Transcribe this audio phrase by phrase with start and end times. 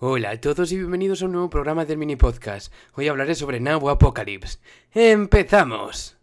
[0.00, 2.72] Hola a todos y bienvenidos a un nuevo programa del mini podcast.
[2.94, 4.60] Hoy hablaré sobre Now Apocalypse.
[4.94, 6.16] ¡Empezamos!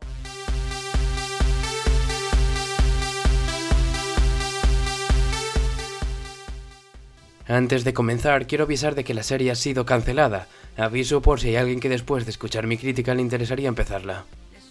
[7.46, 10.48] Antes de comenzar, quiero avisar de que la serie ha sido cancelada.
[10.78, 14.24] Aviso por si hay alguien que después de escuchar mi crítica le interesaría empezarla.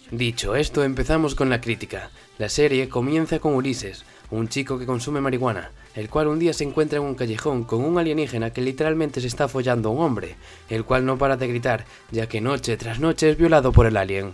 [0.09, 2.09] Dicho esto, empezamos con la crítica.
[2.39, 6.63] La serie comienza con Ulises, un chico que consume marihuana, el cual un día se
[6.63, 10.35] encuentra en un callejón con un alienígena que literalmente se está follando a un hombre,
[10.69, 13.97] el cual no para de gritar, ya que noche tras noche es violado por el
[13.97, 14.33] alien.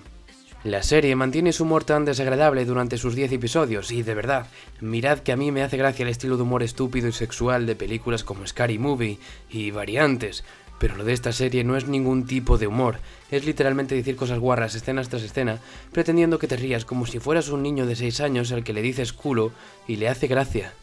[0.63, 4.45] La serie mantiene su humor tan desagradable durante sus 10 episodios y de verdad,
[4.79, 7.75] mirad que a mí me hace gracia el estilo de humor estúpido y sexual de
[7.75, 9.17] películas como Scary Movie
[9.49, 10.43] y variantes,
[10.77, 12.97] pero lo de esta serie no es ningún tipo de humor,
[13.31, 15.59] es literalmente decir cosas guarras escena tras escena,
[15.91, 18.83] pretendiendo que te rías como si fueras un niño de 6 años al que le
[18.83, 19.51] dices culo
[19.87, 20.73] y le hace gracia.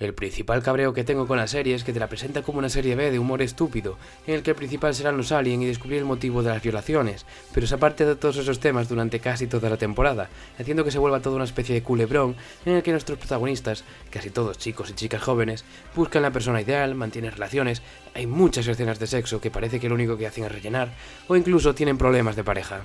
[0.00, 2.68] El principal cabreo que tengo con la serie es que te la presenta como una
[2.68, 5.98] serie B de humor estúpido, en el que el principal serán los aliens y descubrir
[5.98, 9.70] el motivo de las violaciones, pero se aparte de todos esos temas durante casi toda
[9.70, 12.34] la temporada, haciendo que se vuelva toda una especie de culebrón
[12.64, 16.94] en el que nuestros protagonistas, casi todos chicos y chicas jóvenes, buscan la persona ideal,
[16.94, 17.82] mantienen relaciones,
[18.14, 20.92] hay muchas escenas de sexo que parece que lo único que hacen es rellenar,
[21.28, 22.82] o incluso tienen problemas de pareja.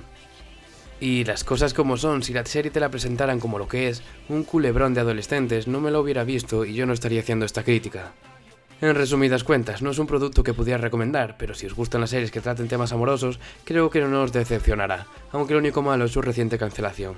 [1.00, 4.02] Y las cosas como son, si la serie te la presentaran como lo que es,
[4.28, 7.62] un culebrón de adolescentes, no me lo hubiera visto y yo no estaría haciendo esta
[7.62, 8.12] crítica.
[8.80, 12.10] En resumidas cuentas, no es un producto que pudiera recomendar, pero si os gustan las
[12.10, 16.12] series que traten temas amorosos, creo que no os decepcionará, aunque lo único malo es
[16.12, 17.16] su reciente cancelación.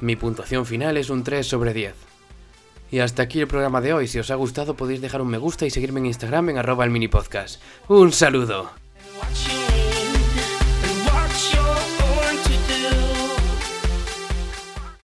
[0.00, 1.94] Mi puntuación final es un 3 sobre 10.
[2.90, 5.38] Y hasta aquí el programa de hoy, si os ha gustado podéis dejar un me
[5.38, 7.62] gusta y seguirme en Instagram en arroba el mini podcast.
[7.88, 8.83] ¡Un saludo!